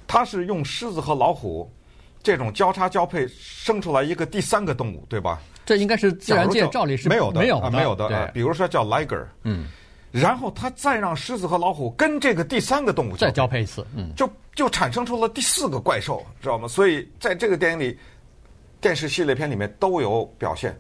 [0.08, 1.72] 它是用狮子和老虎
[2.24, 5.40] 这种交叉交配生出来一个第三个动物，对吧？
[5.64, 8.08] 这应该是自然界照理是没有的，没有的，没有的。
[8.08, 9.68] 啊，比如说叫 liger，嗯，
[10.12, 16.67] 然后他再让狮子和老虎跟这个第三个动物再交配一次，嗯，就就产生出了第四个怪兽，知道吗？
[16.67, 17.98] 所以在这个电影里，
[18.82, 20.78] 电视系列片里面都有表现。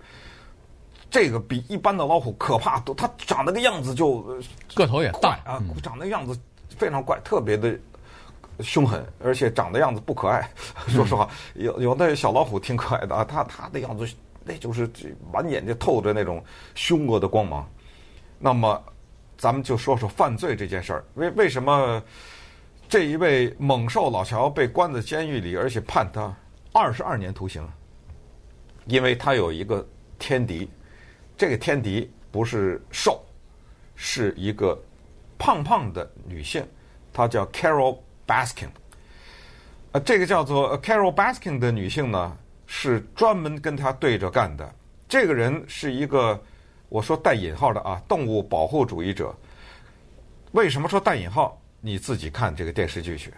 [1.11, 4.21] 这个比一般的老虎可怕多，它长那个样子就
[4.75, 6.39] 个头也大啊，长那个样子
[6.77, 7.77] 非常怪，特别的
[8.59, 10.47] 凶狠，而且长的样子不可爱。
[10.87, 14.07] 说实话，有有的小老虎挺可爱的啊，它它的样子。
[14.45, 14.89] 那就是
[15.31, 17.69] 满眼睛透着那种凶恶的光芒。
[18.39, 18.81] 那么，
[19.39, 21.05] 咱们就说说犯罪这件事儿。
[21.15, 22.03] 为为什么
[22.89, 26.35] 这一位猛兽老乔被关在监狱里，而且判他
[26.73, 27.65] 二十二年徒刑？
[28.85, 30.69] 因为他有一个天敌，
[31.37, 33.23] 这个天敌不是兽，
[33.95, 34.77] 是一个
[35.37, 36.67] 胖胖的女性，
[37.13, 37.97] 她叫 Carol
[38.27, 38.67] Baskin。
[39.93, 44.75] 呃，这个叫做 Carol Baskin 的女性呢，是专门跟他对着干的。
[45.07, 46.39] 这个人是一个，
[46.89, 49.33] 我说带引号的啊，动物保护主义者。
[50.51, 51.55] 为什么说带引号？
[51.79, 53.33] 你自己看这个电视剧去。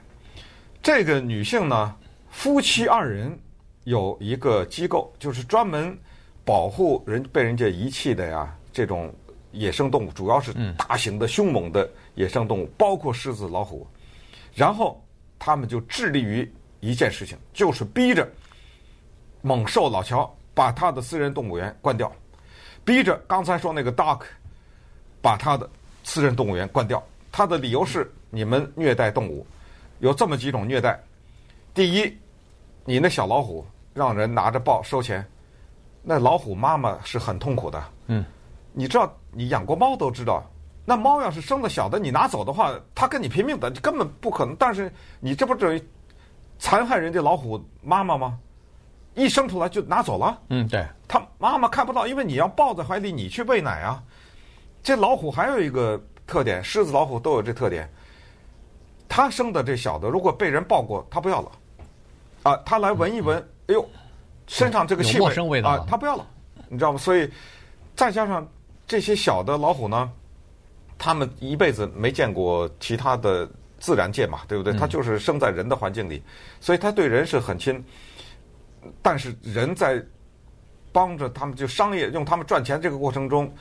[0.81, 1.95] 这个女性呢，
[2.29, 3.37] 夫妻二人
[3.83, 5.95] 有一个机构，就是专门
[6.43, 9.13] 保护人被人家遗弃的呀，这种
[9.51, 13.85] 野生动物，主要是大型的凶猛的野生动物，包括狮子、老虎。
[14.55, 15.05] 然后
[15.37, 18.27] 他们就致力于一件事情，就是逼着。
[19.41, 22.11] 猛兽老乔把他的私人动物园关掉，
[22.83, 24.21] 逼着刚才说那个 Doc
[25.21, 25.69] 把他的
[26.03, 27.01] 私人动物园关掉。
[27.31, 29.45] 他的理由是：你们虐待动物，
[29.99, 31.01] 有这么几种虐待。
[31.73, 32.17] 第一，
[32.83, 35.25] 你那小老虎让人拿着报收钱，
[36.03, 37.81] 那老虎妈妈是很痛苦的。
[38.07, 38.25] 嗯，
[38.73, 40.43] 你知道，你养过猫都知道，
[40.83, 44.53] 那猫要是生的小的，你拿走的话，它跟你拼命的，你根本不可能。
[44.57, 44.91] 但是
[45.21, 45.81] 你这不等于
[46.59, 48.37] 残害人家老虎妈妈吗？
[49.13, 54.01] 一生出来就拿走了，嗯，对，他妈妈看不到，因为你要抱在怀里，你去喂奶啊。
[54.81, 57.89] 这老虎还有一个特点，狮子、老虎都有这特点。
[59.09, 61.51] 他生的这小的，如果被人抱过，他不要了，
[62.43, 63.85] 啊，他来闻一闻，哎呦，
[64.47, 66.25] 身上这个气味，陌生味道啊，他不要了，
[66.69, 66.97] 你知道吗？
[66.97, 67.29] 所以
[67.95, 68.47] 再加上
[68.87, 70.09] 这些小的老虎呢，
[70.97, 73.45] 他们一辈子没见过其他的
[73.77, 74.73] 自然界嘛，对不对？
[74.73, 76.23] 他就是生在人的环境里，
[76.61, 77.83] 所以他对人是很亲。
[79.01, 80.03] 但是人在
[80.91, 83.51] 帮着他们就商业用他们赚钱这个过程中，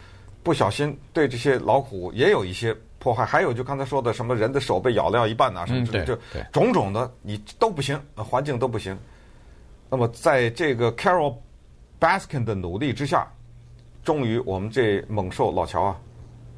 [0.43, 3.25] 不小心对这些老虎也有一些迫害。
[3.25, 6.19] 还有就刚才说的什么人的手被咬掉一半啊，什么之类，就
[6.53, 8.99] 种种的你都不行，环境都不行。
[9.89, 11.37] 那么在这个 Carol
[12.01, 13.27] Baskin 的努力之下，
[14.03, 15.97] 终于我们这猛兽老乔啊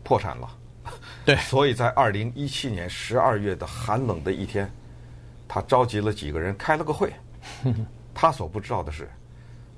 [0.05, 0.49] 破产了。
[1.25, 4.71] 对，所以在二零一七年十二月的寒冷的一天，
[5.47, 7.13] 他召集了几个人开了个会。
[8.23, 9.11] 他所不知道的是，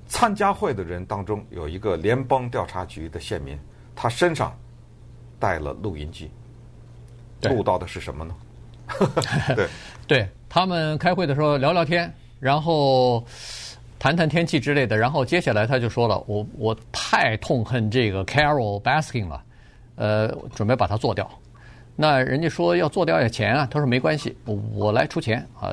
[0.06, 3.58] 参加会的人当中有一个联邦调查局的县民，
[3.96, 4.54] 他身上
[5.40, 6.30] 带了录音机，
[7.44, 8.34] 录到的是什么呢？
[9.56, 9.68] 对，
[10.06, 13.24] 对他们开会的时候聊聊天，然后
[13.98, 19.42] 谈谈天气之类的，然后接下来他就说了：“我我太痛恨这个 Carol Baskin 了，
[19.96, 21.26] 呃，准备把他做掉。”
[21.96, 25.72] 那人家说要做掉要钱啊，他说没关系，我我来出钱啊。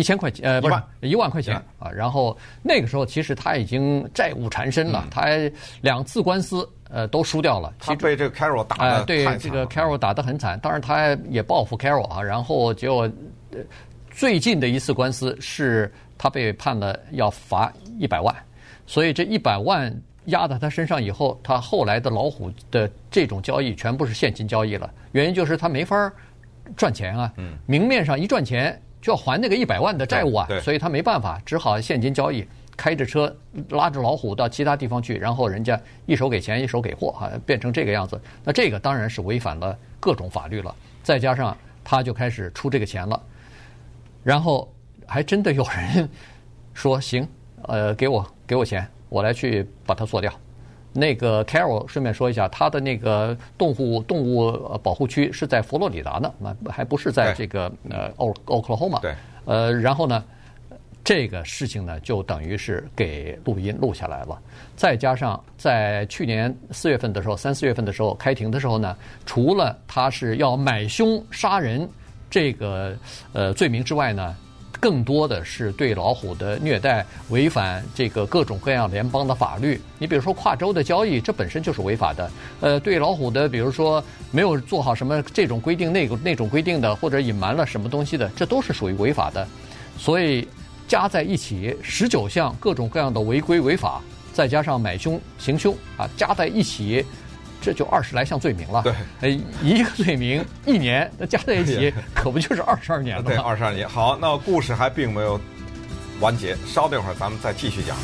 [0.00, 1.90] 一千块钱，呃，不是一万块钱啊。
[1.90, 5.26] 然后那个时候，其实他已经债务缠身了，他
[5.82, 7.70] 两次官司，呃，都输掉了。
[7.78, 10.58] 他被这个 Carol 打的，对这个 Carol 打得很惨。
[10.60, 12.22] 当然，他也报复 Carol 啊。
[12.22, 13.06] 然后结果
[14.10, 18.34] 最近的一次官司是他被判了要罚一百万，
[18.86, 19.94] 所以这一百万
[20.26, 24.90] 压在他身上以后，他后来的老虎的这种交易全部是现金交易了。
[25.12, 26.10] 原因就是他没法
[26.74, 27.30] 赚钱啊，
[27.66, 28.80] 明面上一赚钱。
[29.00, 32.46] 就要还那个一百万的债务啊，所以他没办法，只好现金交易。
[32.76, 33.36] 开着车
[33.70, 38.18] 拉着老虎到其他地方去，然后人家一手给钱一手给货，啊，变成这个样子。
[38.42, 40.74] 那这个当然是违反了各种法律了。
[41.02, 43.22] 再加上他就开始出这个钱了，
[44.24, 44.72] 然后
[45.06, 46.08] 还真的有人
[46.72, 47.28] 说行，
[47.64, 50.32] 呃，给我给我钱，我来去把它做掉。
[50.92, 54.50] 那个 Carol 顺便说一下，他的那个动物动物
[54.82, 58.98] 保护区是在佛罗里达呢，那还不是在这个呃奥奥克拉荷马。
[59.00, 60.24] 对，呃，然后呢？
[61.02, 64.38] 这个事情呢，就等于是给录音录下来了。
[64.76, 71.88] 再加上在去年四月份的时候，三四月份的时候开庭的时候呢，除了他是要买凶杀人
[72.28, 72.94] 这个
[73.32, 74.36] 呃罪名之外呢，
[74.80, 79.80] 更多的是对老虎的虐待，违反这个各种各样联邦的法律。
[79.98, 82.30] 你比如说跨州的交易，这本身就是违法的。
[82.60, 89.46] 呃，对老虎的，比如说没有做好什么这种规定、那个那种规定的，或者隐瞒了什么东西的，这都是属于违法的。
[89.98, 90.48] 所以。
[90.88, 97.06] 加在一起十九项各种各样的违规违法，再加上买凶行凶啊，加在一起，
[97.60, 98.82] 这就二十来项罪名了。
[98.82, 103.28] 对，哎一个罪名一年，那加在一起 可不就是二十二年了吗？
[103.28, 103.88] 对，二十二年。
[103.88, 105.40] 好，那故事还并没有
[106.20, 107.96] 完结，稍等一会儿咱们再继续讲。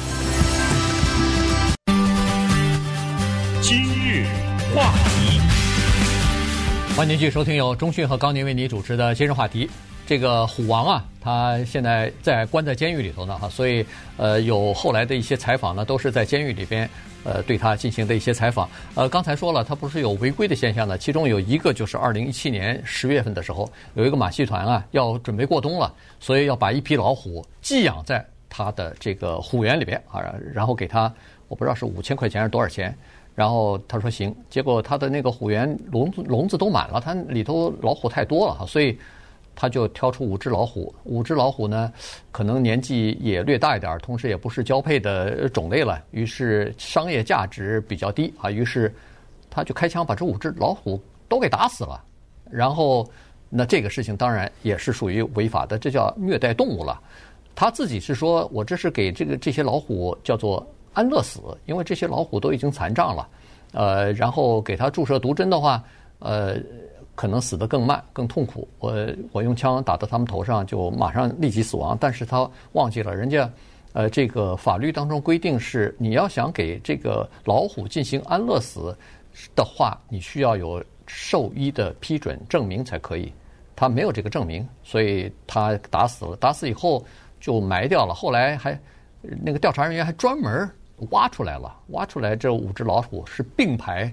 [3.62, 4.26] 今日
[4.74, 5.40] 话题，
[6.96, 9.68] 欢迎继续收听由中讯和高宁为你主持的今日话题。
[10.06, 13.84] 这个虎王啊，他现在在关在监狱里头呢，哈，所以
[14.16, 16.88] 呃，有后来的一些采访呢，都是在监狱里边
[17.24, 18.70] 呃对他进行的一些采访。
[18.94, 30.22] 呃，刚才说了，他不是有违规的现象呢，其中有一个就是二零一七年十月份的时候，有一个马戏团啊要准备过冬了，所以要把一批老虎寄养在他的这个虎园里边啊，
[30.54, 31.12] 然后给他
[31.48, 32.96] 我不知道是五千块钱还是多少钱，
[33.34, 38.96] 然后他说行，结果他的那个虎园笼子笼子都满了，他里头老虎太多了哈，所以。
[39.58, 41.90] 他就挑出五只老虎，五只老虎呢，
[42.30, 48.94] 可能年纪也略大一点，同时也不是交配的种类了，于是商业价值比较低啊，于是
[49.48, 52.04] 他就开枪把这五只老虎都给打死了。
[52.50, 53.08] 然后，
[53.48, 57.00] 那这个事情当然也是属于违法的，这叫虐待动物了。
[57.54, 63.28] 他自己是说，我这是给这个这些老虎叫做安乐死，因为这些老虎都已经残障了，
[63.72, 65.82] 呃，然后给他注射毒针的话，
[66.18, 66.56] 呃。
[67.16, 68.68] 可能死得更慢、更痛苦。
[68.78, 68.94] 我
[69.32, 71.98] 我用枪打到他们头上，就马上立即死亡。
[72.00, 73.50] 但是他忘记了，人家
[73.94, 78.96] 呃，这个法律当中规定是，你要想给这个老虎进行安乐死
[79.56, 83.32] 的话，你需要有兽医的批准证明才可以。
[83.74, 86.36] 他没有这个证明，所以他打死了。
[86.36, 87.04] 打死以后
[87.40, 88.14] 就埋掉了。
[88.14, 88.78] 后来还
[89.20, 90.70] 那个调查人员还专门
[91.10, 94.12] 挖出来了，挖出来这五只老虎是并排。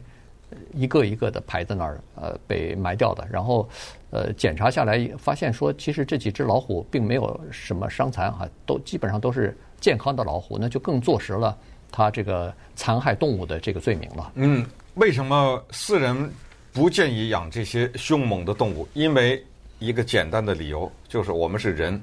[0.73, 3.27] 一个一个的排在那儿，呃，被埋掉的。
[3.31, 3.67] 然后，
[4.09, 11.57] 呃，检查下来发现说，其实这几只老虎并没有什么伤残哈，都基本上都是健康的老虎，那就更坐实了
[11.91, 14.31] 他这个残害动物的这个罪名了。
[14.35, 16.31] 嗯，为什么私人
[16.71, 18.87] 不建议养这些凶猛的动物？
[18.93, 19.43] 因为
[19.79, 22.01] 一个简单的理由，就是我们是人，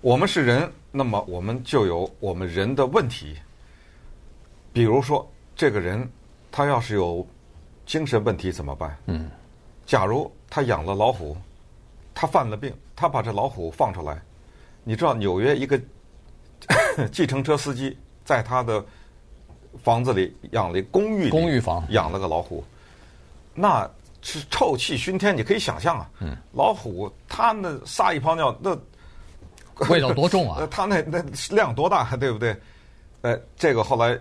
[0.00, 3.34] 我们是人，那么我们就有我们人的问题。
[4.72, 6.08] 比如说，这个人
[6.50, 7.26] 他要是有。
[7.86, 8.96] 精神问题怎么办？
[9.06, 9.30] 嗯，
[9.86, 11.36] 假如他养了老虎，
[12.14, 14.20] 他犯了病，他把这老虎放出来，
[14.82, 15.80] 你知道纽约一个
[17.12, 18.84] 计程车司机在他的
[19.82, 22.64] 房子里养了公寓公寓房养了个老虎，
[23.52, 23.88] 那
[24.22, 26.10] 是臭气熏天，你可以想象啊。
[26.20, 28.70] 嗯，老虎它那撒一泡尿，那
[29.90, 30.66] 味道多重啊？
[30.70, 32.56] 他那那量多大，对不对？
[33.20, 34.18] 呃，这个后来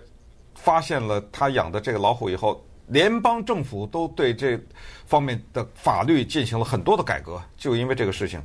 [0.56, 2.62] 发现了他养的这个老虎以后。
[2.88, 4.60] 联邦政府都对这
[5.06, 8.42] 方面的法律进行了很多的改革，就因为这个事情。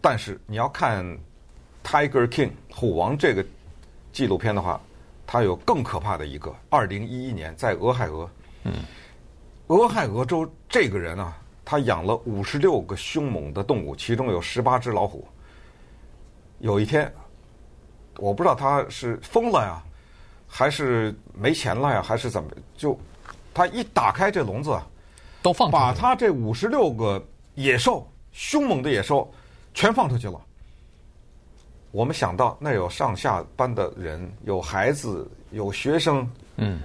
[0.00, 1.04] 但是你要看
[1.84, 3.44] 《Tiger King》虎王这个
[4.12, 4.80] 纪录片的话，
[5.26, 6.54] 它有更可怕的一个。
[6.68, 8.28] 二零一一年在俄亥俄，
[8.64, 8.72] 嗯，
[9.68, 15.26] 俄亥俄州这个人啊，他养了五十六个凶猛的动物，其中有十八只老虎。
[16.58, 17.10] 有一天，
[18.16, 19.82] 我不知道他是疯了呀，
[20.46, 22.98] 还是没钱了呀，还是怎么就。
[23.54, 24.76] 他一打开这笼子，
[25.40, 27.24] 都放，把他这五十六个
[27.54, 29.32] 野兽，凶猛的野兽，
[29.72, 30.40] 全放出去了。
[31.92, 36.80] 我们想到那有上下班的人，有孩子，有学生，嗯，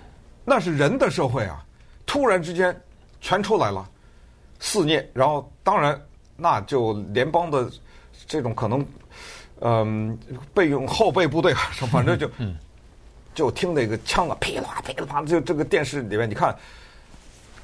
[0.46, 1.66] 那是人的社会啊！
[2.06, 2.80] 突然之间
[3.20, 3.90] 全出来了，
[4.60, 6.00] 肆虐，然后当然
[6.38, 7.68] 那就联邦的
[8.28, 8.86] 这种可能，
[9.62, 10.16] 嗯，
[10.54, 11.54] 备用后备部队，
[11.92, 12.30] 反正就。
[13.40, 16.54] 嗯就听那个枪啊，噼里啪啦，噼里啪啦，就这个电视里面，你看，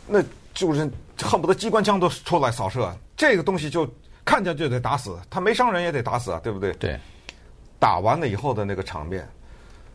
[0.07, 0.23] 那
[0.53, 0.89] 就是
[1.21, 2.89] 恨不得机关枪都出来扫射。
[3.17, 3.85] 这个东西就
[4.23, 6.71] 看见就得打死，他没伤人也得打死啊，对不对？
[6.75, 6.97] 对。
[7.77, 9.27] 打完了以后的那个场面，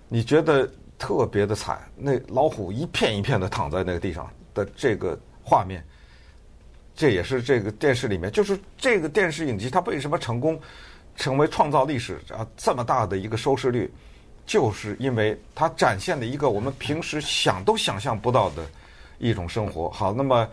[0.06, 1.80] 你觉得特别的惨。
[1.96, 5.82] 那老虎一片一片的躺在那个地上的这个画面，
[6.94, 10.60] 这也是这个电视里面，就是这个电视影集它为什么成功，
[11.16, 13.90] 成为创造历史啊这么大的一个收视率，
[14.50, 18.66] 就是因为它展现了一个我们平时想都想象不到的
[19.20, 19.88] 一种生活。
[19.90, 20.48] 好，那么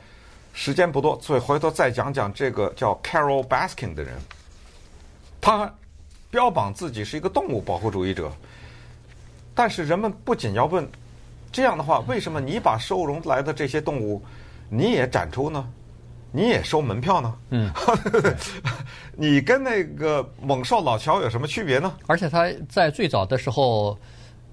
[0.54, 4.14] 时间不多，所以回头再讲讲这个叫 Carol Baskin 的人，
[5.41, 5.74] 他。
[6.30, 8.30] 标榜自己是一个动物保护主义者，
[9.56, 10.86] 但是人们不仅要问，
[11.54, 14.22] 这样的话，为什么你把收容来的这些动物，
[14.70, 15.66] 你也展出呢？
[16.32, 17.34] 你也收门票呢？
[17.50, 17.72] 嗯，
[19.16, 21.96] 你跟那个猛兽老乔有什么区别呢？
[22.08, 23.98] 而且他在最早的时候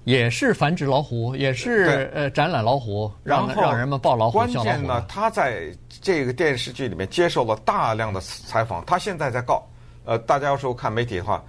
[0.03, 4.37] 也是繁殖老虎，也是呃展览老虎，让让人们抱老虎。
[4.37, 5.71] 关键呢，他在
[6.01, 9.67] 这个电视剧里面接受了大量的采访，他现在在告。
[10.05, 11.43] 呃，大家要是看媒体的话。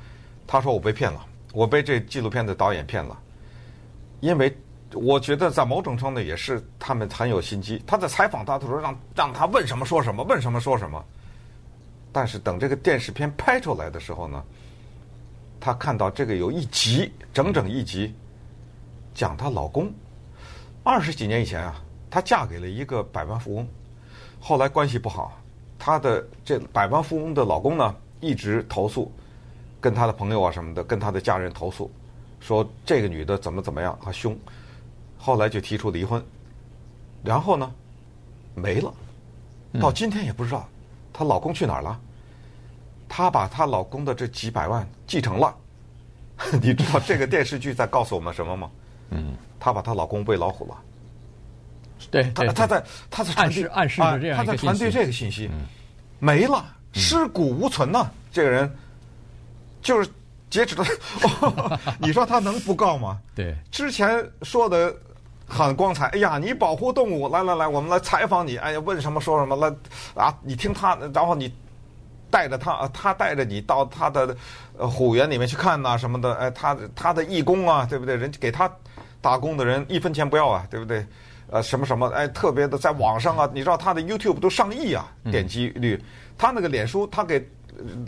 [0.49, 3.19] 他说：“我被骗了，我被这纪录片的导演骗了，
[4.21, 4.57] 因为
[4.93, 7.83] 我觉得在某种程度也是他们很有心机。
[7.87, 11.05] 他在采访他的时候，让让他问什么说什么，问什么说什么。
[12.13, 14.43] 但是等这个电视片拍出来的时候呢，
[15.61, 18.15] 他看到这个有一集，整整一集，
[19.15, 19.93] 讲她老公
[20.83, 23.69] 二十几年以前啊，她嫁给了一个百万富翁，
[24.41, 25.39] 后来关系不好，
[25.79, 29.13] 她的这百万富翁的老公呢，一直投诉。”
[29.79, 31.89] 跟他的朋友啊什么的，跟他的家人投诉，
[32.41, 34.37] 说这个女的怎么怎么样啊凶，
[35.19, 36.23] 后来就提出离婚，
[37.23, 37.73] 然后呢，
[38.55, 38.93] 没了，
[39.81, 40.69] 到今天也不知道
[41.13, 41.99] 她老公去哪儿了。
[43.09, 45.55] 她把她老公的这几百万继承了，
[46.61, 48.71] 你知道这个电视剧在告诉我们什么吗？
[49.11, 50.77] 嗯，她把她老公喂老虎了。
[52.11, 55.51] 对，她她在她在暗示暗示着这样她在传递这个信息，
[56.19, 58.71] 没了，尸骨无存呐，这个人。
[59.83, 60.11] 就是
[60.51, 60.85] 截止到，
[62.01, 63.21] 你说他能不告吗？
[63.37, 64.93] 对，之前说的
[65.47, 66.07] 很光彩。
[66.09, 68.57] 哎呀，你保护动物，来来来，我们来采访你。
[68.57, 69.75] 哎呀，问什么说什么来
[70.15, 70.37] 啊？
[70.43, 71.53] 你听他，然后你
[72.31, 74.37] 带着他，他带着你到他的
[74.79, 76.35] 虎园里面去看呐什么的。
[76.35, 78.17] 哎，他他的义工啊，对不对？
[78.17, 78.71] 人家给他
[79.21, 81.07] 打工的人一分钱不要啊，对不对？
[81.49, 82.09] 呃，什么什么？
[82.09, 86.03] 哎，特别的，在网上啊，你知道他的 YouTube 都上亿啊点击率，
[86.37, 87.49] 他那个脸书，他给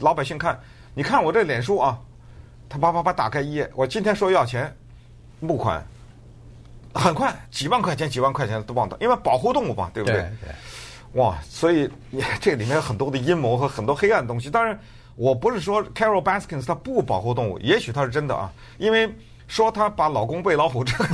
[0.00, 0.58] 老百姓看。
[0.92, 1.96] 你看我这脸书啊，
[2.68, 4.76] 他叭叭叭打开一页，我今天说要钱
[5.38, 5.80] 募款，
[6.98, 10.16] 很快几万块钱几万块钱都忘掉，因为保护动物嘛，对不对？
[10.16, 11.20] 对对。
[11.22, 11.88] 哇，所以
[12.40, 14.50] 这里面有很多的阴谋和很多黑暗的东西。
[14.50, 14.78] 当然，
[15.14, 19.08] 我不是说 Carol Baskins 他不保护动物，也许他是真的啊，因为
[19.48, 21.06] 说她把老公喂老虎这个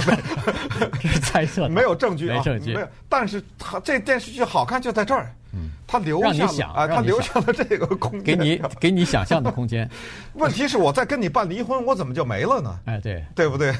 [1.22, 2.74] 猜测，没有证据啊，没证据。
[2.74, 5.32] 没有，但是他这电视剧好看就在这儿。
[5.56, 9.88] 嗯，他留下了啊，他留下了这个空间，给你给你想象的空间。
[10.34, 12.76] 问题是我在跟你办离婚，我怎么就没了呢？
[12.86, 13.72] 哎，对，对不对？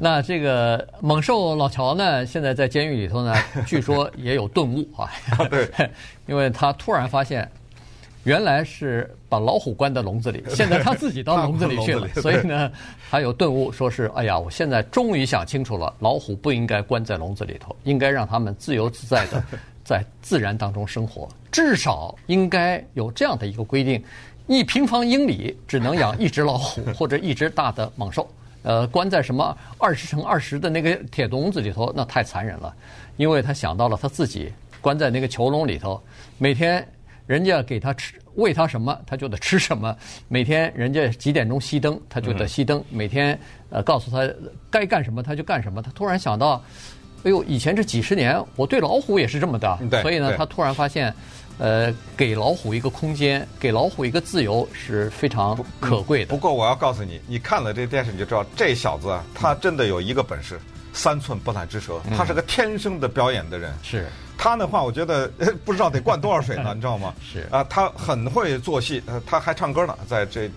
[0.00, 3.32] 那这个猛兽老乔呢，现在在监狱里头呢，
[3.64, 5.08] 据说也有顿悟啊。
[5.48, 5.70] 对，
[6.26, 7.48] 因为他突然发现，
[8.24, 12.70] 原来是把老虎关在笼子里， 现在他自己到笼子里去了，所以呢，
[13.10, 19.42] 他有顿悟，说是哎呀，我现在终于想清楚了，老虎不应该关在笼子里头，应该让他们自由自在的。
[19.84, 24.02] 在自然当中生活，至少应该有这样的一个规定：
[24.46, 28.30] 一平方英里只能养一只老虎或者一只大的猛兽。
[28.62, 32.72] 呃，关在什么二十乘二十的那个铁笼子里头，那太残忍了。
[33.16, 36.00] 因为他想到了他自己关在那个囚笼里头，
[36.38, 36.86] 每天
[37.32, 39.96] 人家给他吃喂他什么，他就得吃什么；
[40.28, 43.38] 每天人家几点钟熄灯，他就得熄灯；每天
[43.70, 44.30] 呃告诉他
[44.70, 45.80] 该干什么，他就干什么。
[45.80, 46.62] 他突然想到。
[47.24, 51.14] 哎呦，以前这几十年，我对老虎也是这么的，所以呢，他突然发现，
[51.56, 56.30] 呃，给老虎一个空间，给老虎一个自由是非常可贵的。
[56.30, 60.58] 不过我要告诉你，你看了这电视你就知道，这小子啊，他真的有一个本事，
[60.92, 63.72] 三寸不烂之舌，他是个天生的表演的人。
[63.82, 65.28] 是他那话，我觉得
[65.64, 67.14] 不知道得灌多少水呢， 你知道吗？
[67.22, 70.50] 是啊，他很会做戏，呃，他还唱歌呢，在这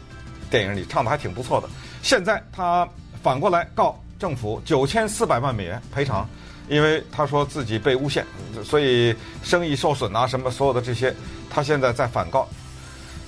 [0.50, 1.70] 电影里唱的还挺不错的。
[2.02, 2.88] 现在他
[3.22, 6.28] 反过来告政府九千四百万美元赔偿。
[6.68, 8.26] 因为他说自己被诬陷，
[8.64, 11.14] 所以生意受损啊，什么所有的这些，
[11.48, 12.48] 他现在在反告。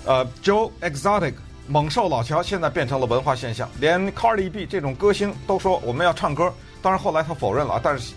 [0.05, 1.35] 呃，Joe Exotic
[1.67, 6.51] 猛兽老乔现在变成了文化现象，连 Cardi B 这种歌星都说我们要唱歌。
[6.87, 8.13] 当然后来他否认了，但是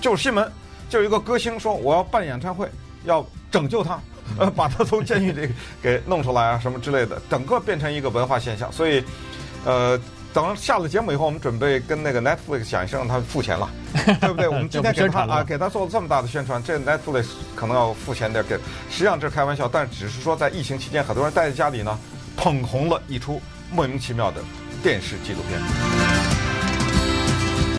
[0.00, 0.50] 就是新闻，
[0.88, 2.68] 就有一个歌星说我要办演唱会，
[3.04, 4.00] 要拯救他，
[4.40, 5.48] 呃， 把他从监狱里
[5.80, 8.72] 给弄出来啊，什么之类的，整个变成一个文化现象。
[8.72, 9.04] 所以，
[9.64, 9.96] 呃。
[10.34, 13.68] 等下了节目以后，我们准备跟那个 Netflix 讲一声，让他付钱了，
[14.20, 14.46] 对不对？
[14.46, 18.54] 我们今天给他啊，给他做了这么大的宣传，这 Netflix 可能要付钱点给。
[18.90, 21.98] 实际上这是开玩笑，但只是说在疫情期间，很多人待在家里呢，
[22.36, 23.40] 捧红了一出
[23.72, 24.42] 莫名其妙的
[24.82, 26.27] 电视纪录片。